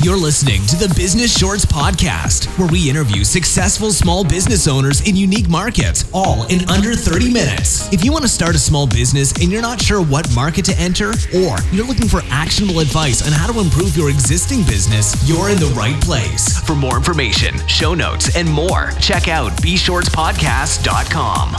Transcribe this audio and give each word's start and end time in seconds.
You're 0.00 0.16
listening 0.16 0.64
to 0.66 0.76
the 0.76 0.94
Business 0.94 1.36
Shorts 1.36 1.64
Podcast, 1.64 2.46
where 2.56 2.68
we 2.68 2.88
interview 2.88 3.24
successful 3.24 3.90
small 3.90 4.22
business 4.22 4.68
owners 4.68 5.00
in 5.08 5.16
unique 5.16 5.48
markets, 5.48 6.08
all 6.14 6.46
in 6.46 6.70
under 6.70 6.94
30 6.94 7.32
minutes. 7.32 7.92
If 7.92 8.04
you 8.04 8.12
want 8.12 8.22
to 8.22 8.28
start 8.28 8.54
a 8.54 8.60
small 8.60 8.86
business 8.86 9.32
and 9.42 9.50
you're 9.50 9.60
not 9.60 9.82
sure 9.82 10.00
what 10.00 10.32
market 10.36 10.64
to 10.66 10.78
enter, 10.78 11.08
or 11.34 11.58
you're 11.72 11.84
looking 11.84 12.06
for 12.06 12.20
actionable 12.30 12.78
advice 12.78 13.26
on 13.26 13.32
how 13.32 13.50
to 13.52 13.58
improve 13.58 13.96
your 13.96 14.08
existing 14.08 14.62
business, 14.62 15.16
you're 15.28 15.48
in 15.48 15.58
the 15.58 15.74
right 15.76 16.00
place. 16.00 16.60
For 16.60 16.76
more 16.76 16.96
information, 16.96 17.58
show 17.66 17.92
notes, 17.92 18.36
and 18.36 18.48
more, 18.48 18.92
check 19.00 19.26
out 19.26 19.50
bshortspodcast.com. 19.62 21.56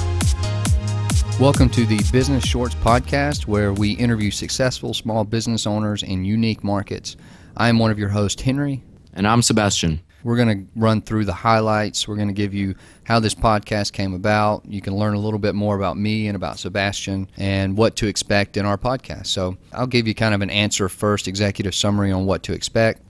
Welcome 1.42 1.70
to 1.72 1.86
the 1.86 2.02
Business 2.14 2.46
Shorts 2.46 2.76
Podcast, 2.76 3.48
where 3.48 3.74
we 3.74 3.92
interview 3.92 4.32
successful 4.32 4.94
small 4.94 5.26
business 5.26 5.68
owners 5.68 6.04
in 6.04 6.24
unique 6.24 6.64
markets. 6.64 7.18
I 7.60 7.68
am 7.68 7.78
one 7.78 7.92
of 7.92 8.00
your 8.00 8.08
hosts, 8.08 8.42
Henry. 8.42 8.86
And 9.12 9.28
I'm 9.28 9.42
Sebastian. 9.42 10.00
We're 10.24 10.38
going 10.38 10.66
to 10.66 10.72
run 10.80 11.02
through 11.02 11.26
the 11.26 11.34
highlights. 11.34 12.08
We're 12.08 12.16
going 12.16 12.30
to 12.30 12.34
give 12.34 12.54
you 12.54 12.76
how 13.04 13.20
this 13.20 13.36
podcast 13.36 13.92
came 13.92 14.14
about. 14.14 14.66
You 14.66 14.80
can 14.80 14.96
learn 14.96 15.14
a 15.14 15.20
little 15.20 15.40
bit 15.40 15.56
more 15.56 15.76
about 15.76 15.98
me 15.98 16.28
and 16.28 16.38
about 16.38 16.58
Sebastian 16.58 17.30
and 17.36 17.76
what 17.76 17.98
to 17.98 18.08
expect 18.08 18.56
in 18.56 18.66
our 18.66 18.78
podcast. 18.78 19.28
So 19.28 19.58
I'll 19.74 19.88
give 19.88 20.08
you 20.08 20.16
kind 20.16 20.34
of 20.34 20.42
an 20.42 20.50
answer 20.50 20.88
first, 20.88 21.28
executive 21.28 21.76
summary 21.76 22.14
on 22.14 22.26
what 22.26 22.44
to 22.44 22.54
expect. 22.54 23.02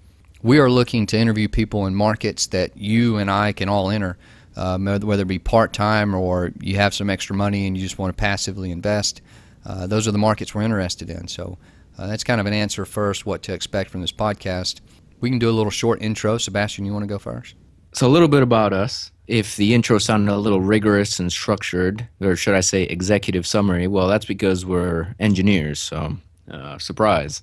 We 0.42 0.58
are 0.58 0.70
looking 0.70 1.06
to 1.08 1.18
interview 1.18 1.48
people 1.48 1.86
in 1.86 1.94
markets 1.94 2.48
that 2.48 2.76
you 2.76 3.18
and 3.18 3.30
I 3.30 3.52
can 3.52 3.70
all 3.70 3.92
enter, 3.92 4.18
um, 4.56 4.86
whether 4.86 5.22
it 5.22 5.28
be 5.28 5.38
part 5.38 5.74
time 5.74 6.16
or 6.16 6.54
you 6.60 6.78
have 6.78 6.96
some 6.96 7.12
extra 7.12 7.36
money 7.36 7.68
and 7.68 7.78
you 7.78 7.84
just 7.84 8.00
want 8.00 8.18
to 8.18 8.20
passively 8.20 8.72
invest. 8.72 9.22
Uh, 9.64 9.86
those 9.86 10.08
are 10.08 10.12
the 10.12 10.18
markets 10.18 10.56
we're 10.56 10.64
interested 10.64 11.12
in. 11.12 11.28
So 11.28 11.60
uh, 12.00 12.08
that's 12.08 12.24
kind 12.24 12.40
of 12.40 12.48
an 12.48 12.54
answer 12.54 12.86
first, 12.86 13.26
what 13.26 13.44
to 13.44 13.54
expect 13.54 13.90
from 13.90 14.00
this 14.00 14.12
podcast. 14.12 14.80
We 15.20 15.30
can 15.30 15.38
do 15.38 15.50
a 15.50 15.52
little 15.52 15.72
short 15.72 16.02
intro. 16.02 16.38
Sebastian, 16.38 16.86
you 16.86 16.94
want 16.94 17.04
to 17.04 17.08
go 17.08 17.20
first? 17.20 17.56
So, 17.94 18.08
a 18.08 18.10
little 18.10 18.30
bit 18.30 18.42
about 18.42 18.72
us. 18.72 19.12
If 19.28 19.58
the 19.58 19.74
intro 19.74 19.98
sounded 20.00 20.34
a 20.34 20.38
little 20.38 20.62
rigorous 20.62 21.20
and 21.20 21.32
structured, 21.32 22.08
or 22.22 22.36
should 22.36 22.56
I 22.56 22.62
say 22.62 22.84
executive 22.84 23.46
summary, 23.46 23.88
well, 23.88 24.08
that's 24.08 24.26
because 24.26 24.66
we're 24.66 25.14
engineers. 25.20 25.80
So, 25.80 26.16
uh, 26.50 26.78
surprise. 26.78 27.42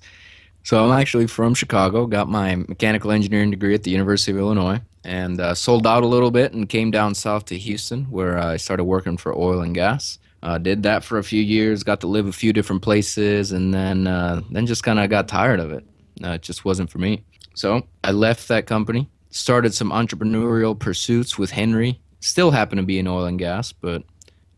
So, 0.63 0.83
I'm 0.83 0.99
actually 0.99 1.27
from 1.27 1.53
Chicago, 1.53 2.07
got 2.07 2.27
my 2.27 2.55
mechanical 2.55 3.11
engineering 3.11 3.51
degree 3.51 3.75
at 3.75 3.83
the 3.83 3.91
University 3.91 4.31
of 4.31 4.39
Illinois, 4.39 4.81
and 5.03 5.39
uh, 5.39 5.53
sold 5.53 5.85
out 5.85 6.01
a 6.01 6.07
little 6.07 6.31
bit 6.31 6.53
and 6.53 6.67
came 6.67 6.89
down 6.89 7.13
south 7.13 7.45
to 7.45 7.57
Houston, 7.59 8.05
where 8.05 8.39
I 8.39 8.57
started 8.57 8.85
working 8.85 9.17
for 9.17 9.37
oil 9.37 9.61
and 9.61 9.75
gas. 9.75 10.17
Uh, 10.43 10.57
did 10.57 10.83
that 10.83 11.03
for 11.03 11.17
a 11.17 11.23
few 11.23 11.41
years, 11.41 11.83
got 11.83 12.01
to 12.01 12.07
live 12.07 12.27
a 12.27 12.31
few 12.31 12.53
different 12.53 12.81
places, 12.81 13.51
and 13.51 13.73
then 13.73 14.07
uh, 14.07 14.41
then 14.51 14.65
just 14.65 14.83
kind 14.83 14.99
of 14.99 15.09
got 15.09 15.27
tired 15.27 15.59
of 15.59 15.71
it. 15.71 15.85
Uh, 16.23 16.31
it 16.31 16.41
just 16.41 16.63
wasn't 16.63 16.89
for 16.89 16.99
me. 16.99 17.23
So 17.55 17.87
I 18.03 18.11
left 18.11 18.47
that 18.49 18.67
company, 18.67 19.09
started 19.31 19.73
some 19.73 19.89
entrepreneurial 19.89 20.77
pursuits 20.77 21.37
with 21.37 21.51
Henry. 21.51 21.99
Still 22.19 22.51
happen 22.51 22.77
to 22.77 22.83
be 22.83 22.99
in 22.99 23.07
oil 23.07 23.25
and 23.25 23.39
gas, 23.39 23.71
but 23.71 24.03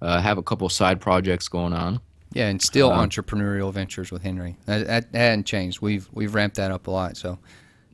uh, 0.02 0.20
have 0.22 0.38
a 0.38 0.44
couple 0.44 0.68
side 0.70 1.00
projects 1.00 1.48
going 1.48 1.74
on. 1.74 2.02
Yeah, 2.34 2.48
and 2.48 2.62
still 2.62 2.92
uh, 2.92 3.06
entrepreneurial 3.06 3.74
ventures 3.74 4.12
with 4.12 4.22
Henry. 4.22 4.58
That, 4.66 4.88
that, 4.88 5.06
hadn't 5.14 5.46
changed. 5.46 5.82
We've 5.82 6.08
we've 6.12 6.36
ramped 6.36 6.58
that 6.58 6.72
up 6.72 6.88
a 6.88 6.92
lot. 6.92 7.16
So 7.16 7.40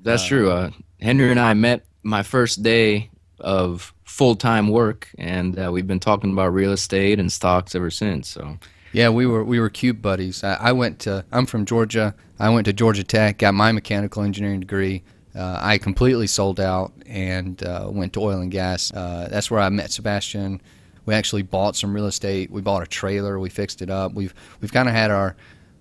that's 0.01 0.23
uh, 0.23 0.27
true. 0.27 0.71
Henry 0.99 1.29
and 1.29 1.39
I 1.39 1.53
met 1.53 1.85
my 2.03 2.23
first 2.23 2.63
day 2.63 3.11
of 3.39 3.93
full 4.03 4.35
time 4.35 4.69
work, 4.69 5.09
and 5.17 5.57
uh, 5.59 5.71
we've 5.71 5.87
been 5.87 5.99
talking 5.99 6.31
about 6.31 6.53
real 6.53 6.71
estate 6.71 7.19
and 7.19 7.31
stocks 7.31 7.75
ever 7.75 7.91
since. 7.91 8.27
So. 8.27 8.57
Yeah, 8.91 9.09
we 9.09 9.25
were 9.25 9.43
we 9.43 9.59
were 9.59 9.69
cute 9.69 10.01
buddies. 10.01 10.41
I, 10.41 10.53
I, 10.53 10.71
went 10.71 10.99
to 10.99 11.25
I'm 11.29 11.45
from 11.45 11.65
Georgia. 11.65 12.15
I 12.39 12.49
went 12.49 12.63
to 12.65 12.71
Georgia 12.71 13.03
Tech, 13.03 13.39
got 13.39 13.53
my 13.53 13.73
mechanical 13.73 14.23
engineering 14.23 14.61
degree. 14.61 15.03
Uh, 15.35 15.59
I 15.61 15.77
completely 15.79 16.27
sold 16.27 16.61
out 16.61 16.93
and 17.05 17.61
uh, 17.61 17.89
went 17.91 18.13
to 18.13 18.21
oil 18.21 18.39
and 18.39 18.49
gas. 18.49 18.93
Uh, 18.93 19.27
that's 19.29 19.51
where 19.51 19.59
I 19.59 19.67
met 19.67 19.91
Sebastian. 19.91 20.61
We 21.05 21.13
actually 21.13 21.41
bought 21.41 21.75
some 21.75 21.93
real 21.93 22.05
estate. 22.05 22.49
We 22.49 22.61
bought 22.61 22.83
a 22.83 22.87
trailer. 22.87 23.37
We 23.37 23.49
fixed 23.49 23.81
it 23.81 23.89
up. 23.89 24.13
We've 24.13 24.33
we've 24.61 24.71
kind 24.71 24.87
of 24.87 24.95
had 24.95 25.11
our 25.11 25.35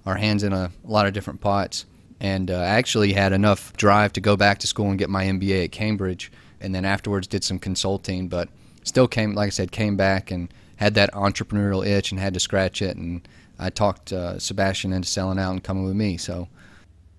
our 0.07 0.17
hands 0.17 0.43
in 0.43 0.53
a, 0.53 0.73
a, 0.85 0.91
lot 0.91 1.07
of 1.07 1.13
different 1.13 1.41
pots, 1.41 1.87
and 2.19 2.51
uh, 2.51 2.59
actually 2.59 3.13
had 3.13 3.33
enough 3.33 3.77
drive 3.77 4.13
to 4.15 4.21
go 4.21 4.37
back 4.37 4.59
to 4.59 4.67
school 4.67 4.91
and 4.91 4.99
get 4.99 5.09
my 5.09 5.25
MBA 5.25 5.67
at 5.67 5.73
Cambridge 5.73 6.33
and 6.65 6.75
then 6.75 6.85
afterwards 6.85 7.27
did 7.27 7.45
some 7.45 7.59
consulting, 7.59 8.29
but 8.29 8.49
still 8.83 9.07
came, 9.07 9.35
like 9.35 9.49
I 9.49 9.51
said, 9.51 9.71
came 9.71 9.97
back 9.97 10.31
and 10.31 10.53
had 10.77 10.95
that 10.95 11.13
entrepreneurial 11.13 11.87
itch 11.87 12.11
and 12.11 12.21
had 12.21 12.35
to 12.35 12.41
scratch 12.41 12.83
it. 12.83 12.97
And 12.97 13.27
I 13.59 13.71
talked 13.71 14.13
uh, 14.13 14.39
Sebastian 14.39 14.93
into 14.93 15.09
selling 15.09 15.39
out 15.39 15.53
and 15.53 15.63
coming 15.63 15.85
with 15.85 15.97
me. 15.97 16.17
So. 16.17 16.49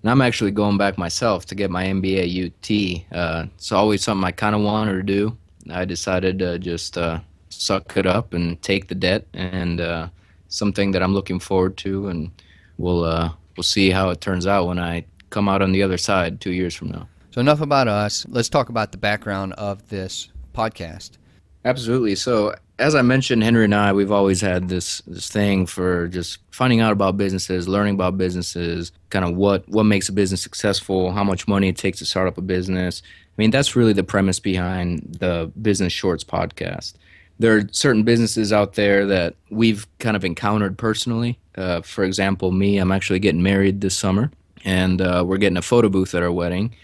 And 0.02 0.10
I'm 0.12 0.20
actually 0.20 0.52
going 0.52 0.78
back 0.78 0.98
myself 0.98 1.46
to 1.46 1.56
get 1.56 1.68
my 1.68 1.86
MBA 1.86 2.46
UT. 2.46 3.18
Uh, 3.18 3.46
it's 3.56 3.72
always 3.72 4.04
something 4.04 4.24
I 4.24 4.30
kind 4.30 4.54
of 4.54 4.60
wanted 4.60 4.92
to 4.92 5.02
do. 5.02 5.36
I 5.68 5.84
decided 5.84 6.38
to 6.38 6.60
just 6.60 6.96
uh, 6.96 7.18
suck 7.48 7.96
it 7.96 8.06
up 8.06 8.32
and 8.32 8.60
take 8.62 8.86
the 8.86 8.94
debt, 8.94 9.26
and 9.32 9.80
uh, 9.80 10.08
something 10.48 10.92
that 10.92 11.02
I'm 11.02 11.14
looking 11.14 11.40
forward 11.40 11.76
to. 11.78 12.06
And 12.08 12.30
we'll 12.78 13.04
uh, 13.04 13.32
we'll 13.56 13.64
see 13.64 13.90
how 13.90 14.10
it 14.10 14.20
turns 14.20 14.46
out 14.46 14.68
when 14.68 14.78
I 14.78 15.04
come 15.30 15.48
out 15.48 15.62
on 15.62 15.72
the 15.72 15.82
other 15.82 15.98
side 15.98 16.40
two 16.40 16.52
years 16.52 16.74
from 16.74 16.90
now. 16.90 17.08
So, 17.36 17.40
enough 17.40 17.60
about 17.60 17.86
us. 17.86 18.24
Let's 18.30 18.48
talk 18.48 18.70
about 18.70 18.92
the 18.92 18.96
background 18.96 19.52
of 19.58 19.90
this 19.90 20.30
podcast. 20.54 21.18
Absolutely. 21.66 22.14
So, 22.14 22.54
as 22.78 22.94
I 22.94 23.02
mentioned, 23.02 23.42
Henry 23.42 23.66
and 23.66 23.74
I, 23.74 23.92
we've 23.92 24.10
always 24.10 24.40
had 24.40 24.70
this 24.70 25.02
this 25.06 25.28
thing 25.28 25.66
for 25.66 26.08
just 26.08 26.38
finding 26.50 26.80
out 26.80 26.92
about 26.92 27.18
businesses, 27.18 27.68
learning 27.68 27.92
about 27.92 28.16
businesses, 28.16 28.90
kind 29.10 29.22
of 29.22 29.36
what 29.36 29.68
what 29.68 29.82
makes 29.82 30.08
a 30.08 30.14
business 30.14 30.40
successful, 30.40 31.12
how 31.12 31.24
much 31.24 31.46
money 31.46 31.68
it 31.68 31.76
takes 31.76 31.98
to 31.98 32.06
start 32.06 32.26
up 32.26 32.38
a 32.38 32.40
business. 32.40 33.02
I 33.04 33.34
mean, 33.36 33.50
that's 33.50 33.76
really 33.76 33.92
the 33.92 34.02
premise 34.02 34.40
behind 34.40 35.18
the 35.20 35.52
Business 35.60 35.92
Shorts 35.92 36.24
podcast. 36.24 36.94
There 37.38 37.54
are 37.54 37.68
certain 37.70 38.02
businesses 38.02 38.50
out 38.50 38.76
there 38.76 39.04
that 39.04 39.34
we've 39.50 39.86
kind 39.98 40.16
of 40.16 40.24
encountered 40.24 40.78
personally. 40.78 41.38
Uh, 41.54 41.82
for 41.82 42.02
example, 42.02 42.50
me, 42.50 42.78
I'm 42.78 42.92
actually 42.92 43.18
getting 43.18 43.42
married 43.42 43.82
this 43.82 43.94
summer, 43.94 44.30
and 44.64 45.02
uh, 45.02 45.22
we're 45.26 45.36
getting 45.36 45.58
a 45.58 45.62
photo 45.62 45.90
booth 45.90 46.14
at 46.14 46.22
our 46.22 46.32
wedding 46.32 46.74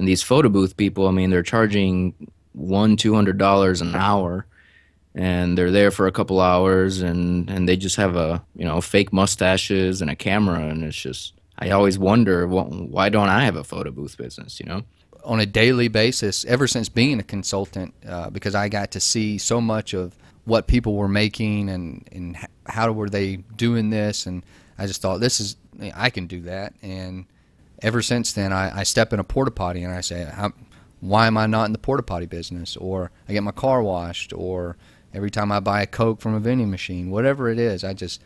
and 0.00 0.08
these 0.08 0.22
photo 0.22 0.48
booth 0.48 0.78
people, 0.78 1.06
I 1.06 1.10
mean, 1.10 1.28
they're 1.28 1.42
charging 1.42 2.14
one, 2.52 2.96
two 2.96 3.14
hundred 3.14 3.36
dollars 3.36 3.82
an 3.82 3.94
hour, 3.94 4.46
and 5.14 5.58
they're 5.58 5.70
there 5.70 5.90
for 5.90 6.06
a 6.06 6.12
couple 6.12 6.40
hours, 6.40 7.02
and 7.02 7.50
and 7.50 7.68
they 7.68 7.76
just 7.76 7.96
have 7.96 8.16
a 8.16 8.42
you 8.56 8.64
know 8.64 8.80
fake 8.80 9.12
mustaches 9.12 10.00
and 10.00 10.10
a 10.10 10.16
camera, 10.16 10.60
and 10.68 10.82
it's 10.84 10.96
just 10.96 11.34
I 11.58 11.68
always 11.68 11.98
wonder 11.98 12.48
why 12.48 13.10
don't 13.10 13.28
I 13.28 13.44
have 13.44 13.56
a 13.56 13.62
photo 13.62 13.90
booth 13.90 14.16
business, 14.16 14.58
you 14.58 14.64
know? 14.64 14.84
On 15.22 15.38
a 15.38 15.44
daily 15.44 15.88
basis, 15.88 16.46
ever 16.46 16.66
since 16.66 16.88
being 16.88 17.20
a 17.20 17.22
consultant, 17.22 17.92
uh, 18.08 18.30
because 18.30 18.54
I 18.54 18.70
got 18.70 18.92
to 18.92 19.00
see 19.00 19.36
so 19.36 19.60
much 19.60 19.92
of 19.92 20.16
what 20.46 20.66
people 20.66 20.94
were 20.94 21.08
making 21.08 21.68
and 21.68 22.08
and 22.10 22.38
how 22.64 22.90
were 22.90 23.10
they 23.10 23.36
doing 23.36 23.90
this, 23.90 24.24
and 24.24 24.46
I 24.78 24.86
just 24.86 25.02
thought 25.02 25.20
this 25.20 25.40
is 25.40 25.56
I 25.94 26.08
can 26.08 26.26
do 26.26 26.40
that, 26.42 26.72
and 26.80 27.26
ever 27.82 28.02
since 28.02 28.32
then, 28.32 28.52
I, 28.52 28.80
I 28.80 28.82
step 28.82 29.12
in 29.12 29.20
a 29.20 29.24
porta 29.24 29.50
potty 29.50 29.82
and 29.82 29.92
I 29.92 30.00
say, 30.00 30.30
why 31.00 31.26
am 31.26 31.36
I 31.36 31.46
not 31.46 31.64
in 31.64 31.72
the 31.72 31.78
porta 31.78 32.02
potty 32.02 32.26
business? 32.26 32.76
Or 32.76 33.10
I 33.28 33.32
get 33.32 33.42
my 33.42 33.52
car 33.52 33.82
washed, 33.82 34.32
or 34.32 34.76
every 35.14 35.30
time 35.30 35.50
I 35.50 35.60
buy 35.60 35.82
a 35.82 35.86
Coke 35.86 36.20
from 36.20 36.34
a 36.34 36.40
vending 36.40 36.70
machine, 36.70 37.10
whatever 37.10 37.48
it 37.48 37.58
is, 37.58 37.82
I 37.84 37.94
just 37.94 38.22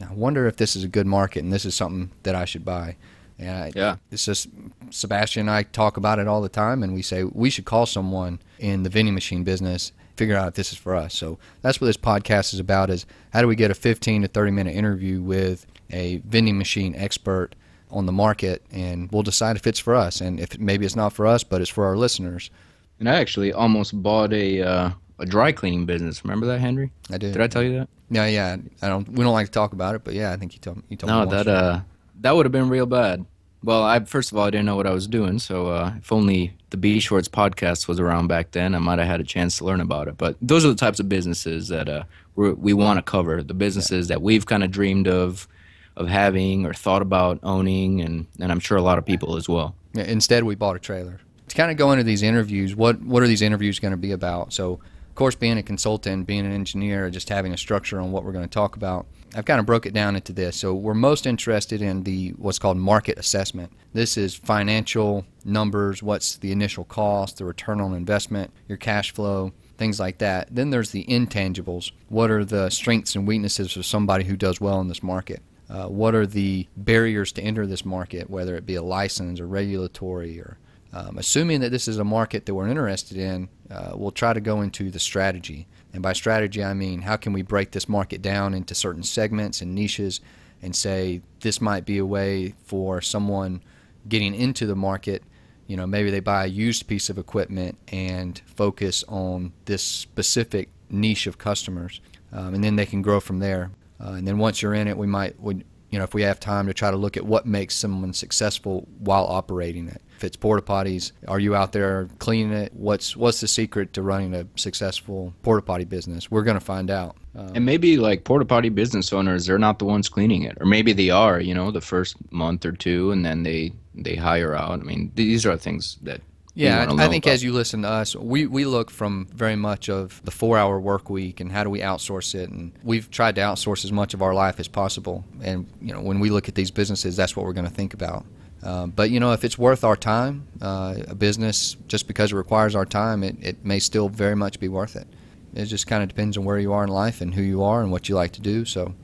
I 0.00 0.12
wonder 0.12 0.46
if 0.46 0.56
this 0.56 0.76
is 0.76 0.84
a 0.84 0.88
good 0.88 1.06
market 1.06 1.44
and 1.44 1.52
this 1.52 1.64
is 1.64 1.74
something 1.74 2.10
that 2.22 2.34
I 2.34 2.44
should 2.44 2.64
buy. 2.64 2.96
And 3.38 3.50
I, 3.50 3.72
yeah, 3.74 3.96
it's 4.10 4.24
just 4.24 4.48
Sebastian 4.90 5.42
and 5.42 5.50
I 5.50 5.62
talk 5.62 5.96
about 5.96 6.18
it 6.18 6.26
all 6.26 6.40
the 6.40 6.48
time, 6.48 6.82
and 6.82 6.92
we 6.92 7.02
say 7.02 7.22
we 7.22 7.50
should 7.50 7.64
call 7.64 7.86
someone 7.86 8.40
in 8.58 8.82
the 8.82 8.90
vending 8.90 9.14
machine 9.14 9.44
business, 9.44 9.92
figure 10.16 10.34
out 10.34 10.48
if 10.48 10.54
this 10.54 10.72
is 10.72 10.78
for 10.78 10.96
us. 10.96 11.14
So 11.14 11.38
that's 11.62 11.80
what 11.80 11.86
this 11.86 11.96
podcast 11.96 12.52
is 12.52 12.58
about: 12.58 12.90
is 12.90 13.06
how 13.32 13.40
do 13.40 13.46
we 13.46 13.54
get 13.54 13.70
a 13.70 13.74
15 13.74 14.22
to 14.22 14.28
30 14.28 14.50
minute 14.50 14.74
interview 14.74 15.22
with 15.22 15.66
a 15.90 16.16
vending 16.18 16.58
machine 16.58 16.96
expert 16.96 17.54
on 17.90 18.06
the 18.06 18.12
market, 18.12 18.62
and 18.70 19.10
we'll 19.12 19.22
decide 19.22 19.56
if 19.56 19.66
it's 19.66 19.78
for 19.78 19.94
us, 19.94 20.20
and 20.20 20.40
if 20.40 20.58
maybe 20.58 20.84
it's 20.86 20.96
not 20.96 21.12
for 21.12 21.26
us, 21.26 21.44
but 21.44 21.60
it's 21.60 21.70
for 21.70 21.86
our 21.86 21.96
listeners. 21.96 22.50
And 22.98 23.08
I 23.08 23.16
actually 23.16 23.52
almost 23.52 24.00
bought 24.02 24.32
a 24.32 24.62
uh, 24.62 24.90
a 25.18 25.26
dry 25.26 25.52
cleaning 25.52 25.86
business. 25.86 26.24
Remember 26.24 26.46
that, 26.46 26.60
Henry? 26.60 26.92
I 27.10 27.18
did. 27.18 27.32
Did 27.32 27.42
I 27.42 27.46
tell 27.46 27.62
you 27.62 27.78
that? 27.78 27.88
Yeah, 28.10 28.26
yeah. 28.26 28.56
I 28.82 28.88
don't. 28.88 29.08
We 29.08 29.24
don't 29.24 29.32
like 29.32 29.46
to 29.46 29.52
talk 29.52 29.72
about 29.72 29.94
it, 29.94 30.04
but 30.04 30.14
yeah, 30.14 30.32
I 30.32 30.36
think 30.36 30.54
you 30.54 30.60
told 30.60 30.82
you 30.88 30.96
told 30.96 31.08
no, 31.08 31.24
me. 31.24 31.30
No, 31.30 31.42
that 31.42 31.48
uh, 31.48 31.80
that 32.20 32.34
would 32.34 32.46
have 32.46 32.52
been 32.52 32.68
real 32.68 32.86
bad. 32.86 33.24
Well, 33.62 33.82
I 33.82 33.98
first 34.00 34.30
of 34.30 34.38
all 34.38 34.46
I 34.46 34.50
didn't 34.50 34.66
know 34.66 34.76
what 34.76 34.86
I 34.86 34.92
was 34.92 35.06
doing, 35.06 35.38
so 35.38 35.68
uh, 35.68 35.94
if 35.98 36.12
only 36.12 36.54
the 36.70 36.76
B 36.76 37.00
Shorts 37.00 37.28
podcast 37.28 37.88
was 37.88 37.98
around 37.98 38.28
back 38.28 38.52
then, 38.52 38.74
I 38.74 38.78
might 38.78 38.98
have 38.98 39.08
had 39.08 39.20
a 39.20 39.24
chance 39.24 39.58
to 39.58 39.64
learn 39.64 39.80
about 39.80 40.08
it. 40.08 40.16
But 40.16 40.36
those 40.40 40.64
are 40.64 40.68
the 40.68 40.76
types 40.76 41.00
of 41.00 41.08
businesses 41.08 41.68
that 41.68 41.88
uh, 41.88 42.04
we 42.36 42.72
want 42.72 42.98
to 42.98 43.02
cover. 43.02 43.42
The 43.42 43.54
businesses 43.54 44.08
yeah. 44.08 44.14
that 44.14 44.22
we've 44.22 44.46
kind 44.46 44.62
of 44.62 44.70
dreamed 44.70 45.08
of 45.08 45.48
of 45.98 46.08
having 46.08 46.64
or 46.64 46.72
thought 46.72 47.02
about 47.02 47.40
owning, 47.42 48.00
and, 48.00 48.26
and 48.40 48.50
I'm 48.50 48.60
sure 48.60 48.78
a 48.78 48.82
lot 48.82 48.98
of 48.98 49.04
people 49.04 49.36
as 49.36 49.48
well. 49.48 49.74
Yeah, 49.92 50.04
instead, 50.04 50.44
we 50.44 50.54
bought 50.54 50.76
a 50.76 50.78
trailer. 50.78 51.20
To 51.48 51.56
kind 51.56 51.70
of 51.70 51.76
go 51.76 51.92
into 51.92 52.04
these 52.04 52.22
interviews, 52.22 52.76
what 52.76 53.02
what 53.02 53.22
are 53.22 53.26
these 53.26 53.42
interviews 53.42 53.80
going 53.80 53.90
to 53.92 53.98
be 53.98 54.12
about? 54.12 54.52
So, 54.52 54.72
of 54.72 55.14
course, 55.14 55.34
being 55.34 55.58
a 55.58 55.62
consultant, 55.62 56.26
being 56.26 56.46
an 56.46 56.52
engineer, 56.52 57.10
just 57.10 57.28
having 57.28 57.52
a 57.52 57.56
structure 57.56 58.00
on 58.00 58.12
what 58.12 58.24
we're 58.24 58.32
going 58.32 58.44
to 58.44 58.50
talk 58.50 58.76
about. 58.76 59.06
I've 59.34 59.44
kind 59.44 59.60
of 59.60 59.66
broke 59.66 59.84
it 59.84 59.92
down 59.92 60.16
into 60.16 60.32
this. 60.32 60.56
So 60.56 60.72
we're 60.72 60.94
most 60.94 61.26
interested 61.26 61.82
in 61.82 62.04
the 62.04 62.30
what's 62.38 62.58
called 62.58 62.78
market 62.78 63.18
assessment. 63.18 63.72
This 63.92 64.16
is 64.16 64.34
financial, 64.34 65.26
numbers, 65.44 66.02
what's 66.02 66.36
the 66.36 66.50
initial 66.50 66.84
cost, 66.84 67.36
the 67.36 67.44
return 67.44 67.80
on 67.80 67.92
investment, 67.92 68.50
your 68.68 68.78
cash 68.78 69.12
flow, 69.12 69.52
things 69.76 70.00
like 70.00 70.18
that. 70.18 70.48
Then 70.50 70.70
there's 70.70 70.92
the 70.92 71.04
intangibles. 71.04 71.92
What 72.08 72.30
are 72.30 72.44
the 72.44 72.70
strengths 72.70 73.14
and 73.16 73.26
weaknesses 73.26 73.76
of 73.76 73.84
somebody 73.84 74.24
who 74.24 74.36
does 74.36 74.62
well 74.62 74.80
in 74.80 74.88
this 74.88 75.02
market? 75.02 75.42
Uh, 75.70 75.86
what 75.86 76.14
are 76.14 76.26
the 76.26 76.66
barriers 76.76 77.32
to 77.32 77.42
enter 77.42 77.66
this 77.66 77.84
market, 77.84 78.30
whether 78.30 78.56
it 78.56 78.64
be 78.64 78.74
a 78.74 78.82
license 78.82 79.38
or 79.38 79.46
regulatory 79.46 80.40
or 80.40 80.58
um, 80.92 81.18
assuming 81.18 81.60
that 81.60 81.70
this 81.70 81.86
is 81.86 81.98
a 81.98 82.04
market 82.04 82.46
that 82.46 82.54
we're 82.54 82.68
interested 82.68 83.18
in, 83.18 83.48
uh, 83.70 83.92
we'll 83.94 84.10
try 84.10 84.32
to 84.32 84.40
go 84.40 84.62
into 84.62 84.90
the 84.90 84.98
strategy. 84.98 85.66
And 85.92 86.02
by 86.02 86.14
strategy, 86.14 86.64
I 86.64 86.72
mean 86.72 87.02
how 87.02 87.16
can 87.16 87.32
we 87.32 87.42
break 87.42 87.72
this 87.72 87.88
market 87.88 88.22
down 88.22 88.54
into 88.54 88.74
certain 88.74 89.02
segments 89.02 89.60
and 89.60 89.74
niches 89.74 90.20
and 90.62 90.74
say 90.74 91.20
this 91.40 91.60
might 91.60 91.84
be 91.84 91.98
a 91.98 92.06
way 92.06 92.54
for 92.64 93.00
someone 93.00 93.62
getting 94.08 94.34
into 94.34 94.66
the 94.66 94.74
market. 94.74 95.22
You 95.66 95.76
know, 95.76 95.86
maybe 95.86 96.10
they 96.10 96.20
buy 96.20 96.44
a 96.44 96.48
used 96.48 96.86
piece 96.86 97.10
of 97.10 97.18
equipment 97.18 97.78
and 97.88 98.40
focus 98.46 99.04
on 99.08 99.52
this 99.66 99.82
specific 99.82 100.70
niche 100.88 101.26
of 101.26 101.36
customers, 101.36 102.00
um, 102.32 102.54
and 102.54 102.64
then 102.64 102.76
they 102.76 102.86
can 102.86 103.02
grow 103.02 103.20
from 103.20 103.38
there. 103.38 103.70
Uh, 104.00 104.12
and 104.12 104.26
then 104.26 104.38
once 104.38 104.62
you're 104.62 104.74
in 104.74 104.88
it, 104.88 104.96
we 104.96 105.06
might, 105.06 105.40
we, 105.40 105.64
you 105.90 105.98
know, 105.98 106.04
if 106.04 106.14
we 106.14 106.22
have 106.22 106.38
time 106.38 106.66
to 106.66 106.74
try 106.74 106.90
to 106.90 106.96
look 106.96 107.16
at 107.16 107.24
what 107.24 107.46
makes 107.46 107.74
someone 107.74 108.12
successful 108.12 108.86
while 108.98 109.24
operating 109.24 109.88
it. 109.88 110.02
If 110.16 110.24
it's 110.24 110.36
porta 110.36 110.62
potties, 110.62 111.12
are 111.28 111.38
you 111.38 111.54
out 111.54 111.72
there 111.72 112.08
cleaning 112.18 112.52
it? 112.52 112.72
What's 112.74 113.16
what's 113.16 113.40
the 113.40 113.46
secret 113.46 113.92
to 113.92 114.02
running 114.02 114.34
a 114.34 114.46
successful 114.56 115.32
porta 115.42 115.62
potty 115.62 115.84
business? 115.84 116.28
We're 116.28 116.42
going 116.42 116.58
to 116.58 116.64
find 116.64 116.90
out. 116.90 117.16
Um, 117.36 117.52
and 117.54 117.64
maybe 117.64 117.96
like 117.96 118.24
porta 118.24 118.44
potty 118.44 118.68
business 118.68 119.12
owners, 119.12 119.46
they're 119.46 119.60
not 119.60 119.78
the 119.78 119.84
ones 119.84 120.08
cleaning 120.08 120.42
it, 120.42 120.58
or 120.60 120.66
maybe 120.66 120.92
they 120.92 121.10
are. 121.10 121.40
You 121.40 121.54
know, 121.54 121.70
the 121.70 121.80
first 121.80 122.16
month 122.32 122.66
or 122.66 122.72
two, 122.72 123.12
and 123.12 123.24
then 123.24 123.44
they 123.44 123.72
they 123.94 124.16
hire 124.16 124.56
out. 124.56 124.80
I 124.80 124.82
mean, 124.82 125.12
these 125.14 125.46
are 125.46 125.56
things 125.56 125.98
that 126.02 126.20
yeah, 126.58 126.80
I, 126.80 127.04
I 127.04 127.08
think 127.08 127.26
about. 127.26 127.34
as 127.34 127.42
you 127.44 127.52
listen 127.52 127.82
to 127.82 127.88
us, 127.88 128.16
we, 128.16 128.46
we 128.46 128.64
look 128.64 128.90
from 128.90 129.28
very 129.32 129.56
much 129.56 129.88
of 129.88 130.20
the 130.24 130.30
four 130.30 130.58
hour 130.58 130.80
work 130.80 131.08
week 131.08 131.40
and 131.40 131.52
how 131.52 131.62
do 131.62 131.70
we 131.70 131.80
outsource 131.80 132.34
it. 132.34 132.50
And 132.50 132.72
we've 132.82 133.08
tried 133.10 133.36
to 133.36 133.40
outsource 133.40 133.84
as 133.84 133.92
much 133.92 134.12
of 134.12 134.22
our 134.22 134.34
life 134.34 134.58
as 134.58 134.66
possible. 134.66 135.24
And, 135.40 135.66
you 135.80 135.92
know, 135.92 136.00
when 136.00 136.18
we 136.18 136.30
look 136.30 136.48
at 136.48 136.54
these 136.54 136.70
businesses, 136.70 137.16
that's 137.16 137.36
what 137.36 137.46
we're 137.46 137.52
going 137.52 137.68
to 137.68 137.74
think 137.74 137.94
about. 137.94 138.26
Uh, 138.62 138.88
but, 138.88 139.10
you 139.10 139.20
know, 139.20 139.32
if 139.32 139.44
it's 139.44 139.56
worth 139.56 139.84
our 139.84 139.96
time, 139.96 140.48
uh, 140.60 140.96
a 141.06 141.14
business, 141.14 141.76
just 141.86 142.08
because 142.08 142.32
it 142.32 142.36
requires 142.36 142.74
our 142.74 142.84
time, 142.84 143.22
it, 143.22 143.36
it 143.40 143.64
may 143.64 143.78
still 143.78 144.08
very 144.08 144.34
much 144.34 144.58
be 144.58 144.68
worth 144.68 144.96
it. 144.96 145.06
It 145.54 145.66
just 145.66 145.86
kind 145.86 146.02
of 146.02 146.08
depends 146.08 146.36
on 146.36 146.44
where 146.44 146.58
you 146.58 146.72
are 146.72 146.82
in 146.82 146.90
life 146.90 147.20
and 147.20 147.34
who 147.34 147.42
you 147.42 147.62
are 147.62 147.82
and 147.82 147.92
what 147.92 148.08
you 148.08 148.16
like 148.16 148.32
to 148.32 148.40
do. 148.40 148.64
So, 148.64 148.94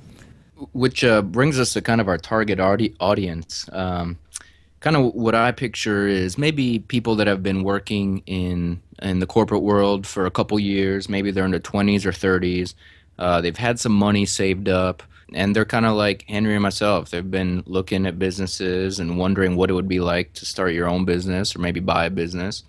which 0.73 1.05
uh, 1.05 1.23
brings 1.23 1.59
us 1.59 1.73
to 1.75 1.83
kind 1.83 2.01
of 2.01 2.09
our 2.09 2.19
target 2.19 2.59
audi- 2.59 2.95
audience. 2.99 3.69
Um, 3.73 4.19
kind 4.85 4.97
of 4.97 5.15
what 5.15 5.35
I 5.35 5.51
picture 5.51 6.07
is 6.07 6.37
maybe 6.37 6.79
people 6.79 7.17
that 7.17 7.27
have 7.27 7.43
been 7.43 7.63
working 7.63 8.23
in 8.27 8.83
in 9.01 9.19
the 9.19 9.27
corporate 9.27 9.63
world 9.63 10.07
for 10.07 10.27
a 10.27 10.31
couple 10.31 10.61
years. 10.61 11.09
Maybe 11.09 11.31
they're 11.31 11.47
in 11.47 11.53
their 11.53 11.59
20s 11.59 12.05
or 12.05 12.13
30s. 12.13 12.75
Uh, 13.19 13.41
they've 13.41 13.57
had 13.57 13.81
some 13.81 13.93
money 13.93 14.27
saved 14.27 14.69
up, 14.69 15.03
and 15.33 15.57
they're 15.57 15.65
kind 15.65 15.87
of 15.87 15.95
like 15.95 16.27
Henry 16.29 16.53
and 16.53 16.63
myself. 16.63 17.09
They've 17.09 17.31
been 17.31 17.63
looking 17.67 18.05
at 18.05 18.19
businesses 18.19 19.01
and 19.01 19.17
wondering 19.17 19.57
what 19.57 19.71
it 19.71 19.73
would 19.73 19.89
be 19.89 20.01
like 20.01 20.35
to 20.35 20.45
start 20.45 20.75
your 20.75 20.87
own 20.87 21.07
business 21.07 21.57
or 21.57 21.61
maybe 21.61 21.81
buy 21.81 22.05
a 22.05 22.11
business. 22.11 22.63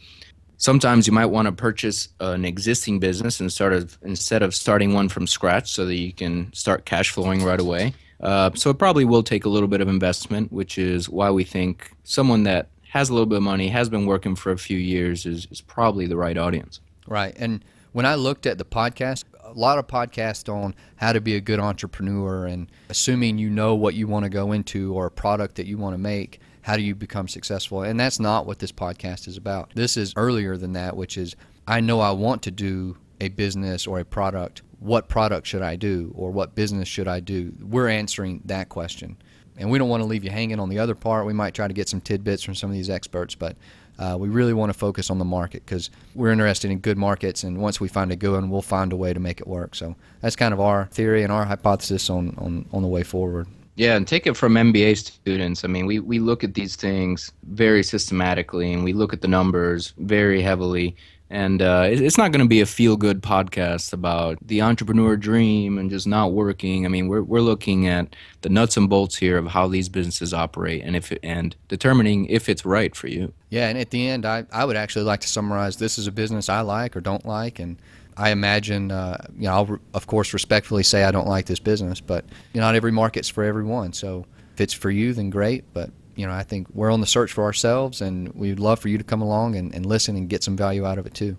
Sometimes 0.56 1.08
you 1.08 1.12
might 1.12 1.26
want 1.26 1.48
to 1.48 1.52
purchase 1.52 2.08
an 2.22 2.46
existing 2.46 3.00
business 3.00 3.42
and 3.42 3.52
start 3.52 3.74
of, 3.74 3.98
instead 4.04 4.42
of 4.42 4.56
starting 4.56 4.94
one 4.94 5.10
from 5.10 5.28
scratch 5.28 5.70
so 5.70 5.86
that 5.86 5.96
you 5.96 6.14
can 6.14 6.54
start 6.54 6.86
cash 6.86 7.10
flowing 7.10 7.44
right 7.44 7.60
away. 7.60 7.94
Uh, 8.20 8.52
so 8.56 8.70
it 8.70 8.78
probably 8.78 9.06
will 9.06 9.24
take 9.24 9.46
a 9.46 9.50
little 9.50 9.68
bit 9.68 9.82
of 9.82 9.88
investment, 9.88 10.52
which 10.52 10.78
is 10.78 11.10
why 11.10 11.30
we 11.30 11.44
think 11.44 11.92
someone 12.04 12.44
that 12.44 12.70
has 12.90 13.10
a 13.10 13.14
little 13.14 13.26
bit 13.26 13.38
of 13.38 13.44
money, 13.44 13.68
has 13.68 13.90
been 13.90 14.06
working 14.06 14.36
for 14.36 14.52
a 14.52 14.58
few 14.58 14.78
years, 14.78 15.26
is, 15.26 15.48
is 15.52 15.60
probably 15.62 16.08
the 16.08 16.16
right 16.16 16.38
audience. 16.38 16.80
Right. 17.08 17.36
And 17.38 17.64
when 17.92 18.06
I 18.06 18.16
looked 18.16 18.46
at 18.46 18.58
the 18.58 18.66
podcast, 18.66 19.26
a 19.44 19.54
lot 19.54 19.78
of 19.78 19.88
podcasts 19.88 20.52
on 20.54 20.76
how 20.96 21.14
to 21.14 21.22
be 21.22 21.36
a 21.36 21.42
good 21.42 21.60
entrepreneur 21.60 22.46
and 22.46 22.72
assuming 22.90 23.38
you 23.38 23.50
know 23.50 23.76
what 23.76 23.94
you 23.94 24.08
want 24.08 24.24
to 24.24 24.30
go 24.30 24.52
into 24.52 24.94
or 24.94 25.06
a 25.06 25.12
product 25.12 25.56
that 25.56 25.66
you 25.66 25.78
want 25.78 25.94
to 25.94 25.98
make, 25.98 26.40
how 26.62 26.76
do 26.76 26.82
you 26.82 26.96
become 26.96 27.28
successful? 27.28 27.84
And 27.84 28.00
that's 28.00 28.20
not 28.20 28.46
what 28.46 28.60
this 28.60 28.72
podcast 28.72 29.28
is 29.28 29.38
about. 29.38 29.72
This 29.76 29.98
is 29.98 30.14
earlier 30.16 30.58
than 30.58 30.74
that, 30.74 30.98
which 30.98 31.18
is 31.18 31.36
I 31.68 31.80
know 31.80 32.00
I 32.00 32.12
want 32.12 32.42
to 32.44 32.52
do 32.52 32.98
a 33.22 33.30
business 33.30 33.88
or 33.88 34.00
a 34.00 34.06
product 34.06 34.62
what 34.86 35.10
product 35.10 35.48
should 35.48 35.64
I 35.64 35.76
do 35.76 36.14
or 36.16 36.32
what 36.32 36.54
business 36.54 36.88
should 36.88 37.08
I 37.08 37.20
do? 37.20 37.54
We're 37.60 37.90
answering 37.90 38.42
that 38.46 38.70
question. 38.70 39.18
And 39.58 39.72
we 39.72 39.80
don't 39.80 39.90
want 39.90 40.02
to 40.02 40.08
leave 40.08 40.24
you 40.24 40.30
hanging 40.30 40.60
on 40.60 40.70
the 40.70 40.80
other 40.80 40.96
part. 40.96 41.26
We 41.26 41.34
might 41.34 41.54
try 41.54 41.68
to 41.68 41.74
get 41.74 41.90
some 41.90 42.02
tidbits 42.02 42.44
from 42.44 42.56
some 42.56 42.70
of 42.70 42.76
these 42.76 42.90
experts, 42.90 43.36
but 43.36 43.56
uh, 43.98 44.18
we 44.20 44.28
really 44.28 44.54
want 44.54 44.72
to 44.72 44.78
focus 44.78 45.10
on 45.10 45.18
the 45.18 45.26
market 45.26 45.66
because 45.66 45.90
we're 46.14 46.32
interested 46.32 46.70
in 46.70 46.80
good 46.80 46.98
markets. 46.98 47.44
And 47.44 47.58
once 47.58 47.80
we 47.80 47.88
find 47.88 48.12
a 48.12 48.16
good 48.16 48.34
one, 48.34 48.50
we'll 48.50 48.62
find 48.62 48.92
a 48.92 48.98
way 48.98 49.14
to 49.14 49.20
make 49.20 49.40
it 49.40 49.48
work. 49.48 49.74
So 49.74 49.96
that's 50.22 50.36
kind 50.36 50.54
of 50.54 50.60
our 50.60 50.86
theory 50.88 51.24
and 51.24 51.32
our 51.32 51.46
hypothesis 51.46 52.10
on, 52.10 52.36
on, 52.38 52.66
on 52.72 52.82
the 52.82 52.88
way 52.88 53.04
forward. 53.04 53.48
Yeah, 53.78 53.96
and 53.96 54.08
take 54.08 54.28
it 54.28 54.38
from 54.38 54.54
MBA 54.54 54.98
students. 54.98 55.66
I 55.66 55.68
mean, 55.68 55.86
we, 55.86 56.00
we 56.00 56.20
look 56.20 56.44
at 56.44 56.54
these 56.54 56.76
things 56.76 57.32
very 57.44 57.84
systematically 57.84 58.72
and 58.72 58.84
we 58.84 58.94
look 58.94 59.14
at 59.14 59.22
the 59.22 59.28
numbers 59.28 59.94
very 59.98 60.42
heavily 60.42 60.96
and 61.30 61.62
uh, 61.62 61.88
it's 61.90 62.18
not 62.18 62.32
going 62.32 62.44
to 62.44 62.48
be 62.48 62.62
a 62.62 62.66
feel 62.68 62.98
good 62.98 63.22
podcast 63.22 63.94
about 63.94 64.38
the 64.46 64.62
entrepreneur 64.62 65.18
dream 65.18 65.80
and 65.80 65.90
just 65.90 66.06
not 66.06 66.34
working. 66.34 66.86
I 66.86 66.90
mean, 66.90 67.08
we're, 67.08 67.24
we're 67.24 67.42
looking 67.42 67.88
at 67.88 68.16
the 68.42 68.50
nuts 68.50 68.78
and 68.78 68.88
bolts 68.88 69.16
here 69.16 69.38
of 69.38 69.48
how 69.48 69.68
these 69.68 69.90
businesses 69.90 70.34
operate 70.34 70.84
and 70.84 70.96
if 70.96 71.12
and 71.24 71.56
determining 71.68 72.26
if 72.28 72.48
it's 72.48 72.64
right 72.64 72.96
for 72.96 73.08
you. 73.08 73.34
Yeah, 73.50 73.70
and 73.70 73.78
at 73.78 73.90
the 73.90 74.08
end, 74.08 74.26
I, 74.26 74.46
I 74.52 74.66
would 74.66 74.76
actually 74.76 75.06
like 75.06 75.22
to 75.22 75.28
summarize 75.28 75.78
this 75.78 75.98
is 75.98 76.06
a 76.06 76.12
business 76.12 76.48
I 76.48 76.62
like 76.62 76.96
or 76.96 77.02
don't 77.02 77.26
like. 77.26 77.58
And 77.58 77.78
I 78.18 78.30
imagine, 78.30 78.92
uh, 78.92 79.26
you 79.36 79.48
know, 79.48 79.54
I'll, 79.54 79.80
of 79.96 80.06
course, 80.06 80.32
respectfully 80.32 80.84
say 80.84 81.06
I 81.06 81.12
don't 81.12 81.28
like 81.28 81.48
this 81.48 81.60
business, 81.60 82.02
but 82.02 82.24
you 82.54 82.62
know, 82.62 82.68
not 82.68 82.76
every 82.76 82.92
market's 82.92 83.30
for 83.30 83.44
everyone. 83.44 83.94
So 83.94 84.26
if 84.54 84.62
it's 84.62 84.74
for 84.74 84.92
you, 84.92 85.14
then 85.14 85.32
great. 85.32 85.66
But 85.74 85.90
you 86.16 86.26
know, 86.26 86.34
I 86.34 86.44
think 86.44 86.68
we're 86.74 86.92
on 86.92 87.02
the 87.02 87.08
search 87.08 87.32
for 87.32 87.44
ourselves, 87.44 88.02
and 88.02 88.34
we'd 88.34 88.60
love 88.60 88.80
for 88.80 88.90
you 88.90 88.98
to 88.98 89.04
come 89.04 89.22
along 89.22 89.56
and, 89.56 89.74
and 89.74 89.86
listen 89.86 90.16
and 90.16 90.30
get 90.30 90.44
some 90.44 90.56
value 90.56 90.86
out 90.86 90.98
of 90.98 91.06
it 91.06 91.14
too. 91.14 91.38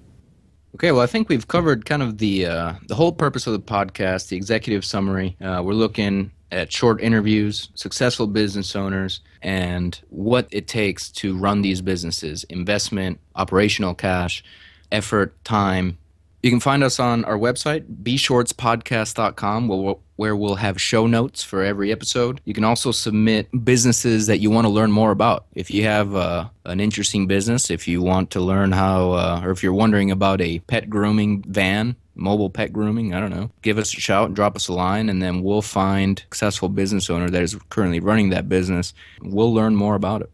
Okay, 0.75 0.93
well, 0.93 1.01
I 1.01 1.07
think 1.07 1.29
we've 1.29 1.49
covered 1.49 1.87
kind 1.87 2.03
of 2.03 2.19
the 2.19 2.47
uh, 2.47 2.75
the 2.87 2.95
whole 2.95 3.13
purpose 3.13 3.47
of 3.47 3.55
the 3.55 3.61
podcast, 3.61 4.29
the 4.29 4.37
executive 4.37 4.85
summary. 4.85 5.37
Uh, 5.41 5.63
we're 5.65 5.73
looking 5.73 6.31
at 6.53 6.71
short 6.71 7.01
interviews, 7.01 7.71
successful 7.75 8.27
business 8.27 8.77
owners, 8.77 9.21
and 9.43 10.01
what 10.11 10.49
it 10.51 10.69
takes 10.69 11.09
to 11.11 11.37
run 11.37 11.63
these 11.63 11.81
businesses: 11.81 12.45
investment, 12.45 13.19
operational 13.37 13.95
cash, 13.95 14.45
effort, 14.93 15.43
time, 15.45 15.97
you 16.43 16.51
can 16.51 16.61
find 16.61 16.85
us 16.85 17.01
on 17.01 17.25
our 17.25 17.39
website, 17.39 17.85
bshortspodcast.com, 18.03 19.69
where, 19.69 19.95
where 20.17 20.37
we'll 20.37 20.57
have 20.57 20.81
show 20.81 21.07
notes 21.07 21.43
for 21.43 21.63
every 21.63 21.91
episode. 21.91 22.41
You 22.45 22.55
can 22.55 22.65
also 22.65 22.93
submit 22.93 23.49
businesses 23.65 24.27
that 24.27 24.39
you 24.39 24.51
want 24.51 24.67
to 24.67 24.73
learn 24.73 24.93
more 24.93 25.11
about. 25.11 25.47
If 25.55 25.71
you 25.71 25.85
have 25.85 26.15
uh, 26.15 26.49
an 26.65 26.81
interesting 26.81 27.27
business, 27.27 27.71
if 27.71 27.89
you 27.89 28.03
want 28.03 28.31
to 28.33 28.41
learn 28.41 28.73
how, 28.73 29.13
uh, 29.13 29.41
or 29.45 29.51
if 29.51 29.63
you're 29.63 29.73
wondering 29.73 30.11
about 30.11 30.41
a 30.41 30.61
pet 30.61 30.89
grooming 30.89 31.43
van, 31.43 31.97
mobile 32.15 32.51
pet 32.51 32.73
grooming, 32.73 33.15
I 33.15 33.21
don't 33.21 33.31
know, 33.31 33.51
give 33.63 33.79
us 33.79 33.93
a 33.97 34.01
shout, 34.01 34.35
drop 34.35 34.57
us 34.57 34.69
a 34.69 34.73
line, 34.73 35.09
and 35.09 35.23
then 35.23 35.43
we'll 35.43 35.63
find 35.63 36.19
successful 36.19 36.69
business 36.69 37.11
owner 37.11 37.29
that 37.29 37.43
is 37.43 37.57
currently 37.71 38.01
running 38.01 38.31
that 38.31 38.49
business. 38.49 38.95
We'll 39.23 39.53
learn 39.53 39.77
more 39.77 39.95
about 39.95 40.23
it. 40.23 40.31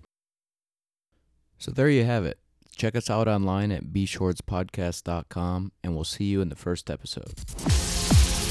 So 1.59 1.71
there 1.71 1.89
you 1.89 2.05
have 2.05 2.25
it. 2.27 2.39
Check 2.77 2.97
us 2.97 3.11
out 3.11 3.29
online 3.29 3.71
at 3.71 3.85
bshortspodcast.com, 3.87 5.73
and 5.85 5.95
we'll 5.95 6.05
see 6.05 6.25
you 6.25 6.41
in 6.41 6.49
the 6.49 6.57
first 6.57 6.91
episode. 6.91 7.35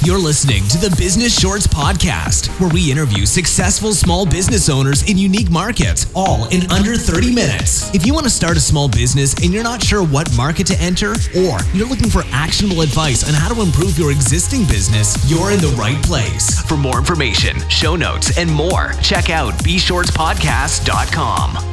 You're 0.04 0.18
listening 0.18 0.68
to 0.70 0.80
the 0.80 0.90
Business 0.98 1.40
Shorts 1.40 1.68
Podcast, 1.68 2.48
where 2.60 2.72
we 2.72 2.92
interview 2.92 3.28
successful 3.28 3.94
small 3.94 4.26
business 4.26 4.68
owners 4.68 5.08
in 5.08 5.16
unique 5.16 5.52
markets, 5.52 6.12
all 6.16 6.50
in 6.50 6.72
under 6.72 6.96
30 6.96 7.32
minutes. 7.32 7.94
If 7.94 8.04
you 8.04 8.12
want 8.12 8.24
to 8.24 8.32
start 8.32 8.58
a 8.58 8.60
small 8.60 8.90
business 8.90 9.36
and 9.44 9.54
you're 9.54 9.62
not 9.62 9.84
sure 9.84 10.04
what 10.04 10.36
market 10.36 10.66
to 10.68 10.76
enter, 10.82 11.12
or 11.38 11.60
you're 11.76 11.88
looking 11.88 12.10
for 12.10 12.24
actionable 12.32 12.82
advice 12.82 13.28
on 13.28 13.36
how 13.36 13.54
to 13.54 13.62
improve 13.62 14.00
your 14.00 14.12
existing 14.12 14.66
business, 14.66 15.24
you're 15.30 15.52
in 15.52 15.60
the 15.60 15.76
right 15.78 16.04
place. 16.04 16.62
For 16.62 16.78
more 16.78 16.98
information, 16.98 17.60
show 17.70 17.96
notes, 17.96 18.36
and 18.40 18.52
more, 18.52 18.94
check 19.04 19.30
out 19.30 19.54
bshortspodcast.com. 19.64 21.71